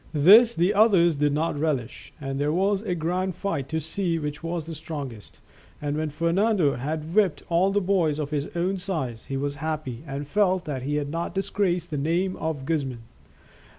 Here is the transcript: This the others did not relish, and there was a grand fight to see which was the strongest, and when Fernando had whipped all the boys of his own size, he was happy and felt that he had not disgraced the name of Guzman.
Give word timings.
This 0.17 0.55
the 0.55 0.73
others 0.73 1.15
did 1.15 1.31
not 1.31 1.59
relish, 1.59 2.11
and 2.19 2.39
there 2.39 2.51
was 2.51 2.81
a 2.81 2.95
grand 2.95 3.35
fight 3.35 3.69
to 3.69 3.79
see 3.79 4.17
which 4.17 4.41
was 4.41 4.65
the 4.65 4.73
strongest, 4.73 5.41
and 5.79 5.95
when 5.95 6.09
Fernando 6.09 6.73
had 6.73 7.13
whipped 7.13 7.43
all 7.49 7.69
the 7.71 7.81
boys 7.81 8.17
of 8.17 8.31
his 8.31 8.49
own 8.55 8.79
size, 8.79 9.25
he 9.25 9.37
was 9.37 9.53
happy 9.61 10.03
and 10.07 10.27
felt 10.27 10.65
that 10.65 10.81
he 10.81 10.95
had 10.95 11.09
not 11.11 11.35
disgraced 11.35 11.91
the 11.91 11.99
name 11.99 12.35
of 12.37 12.65
Guzman. 12.65 13.03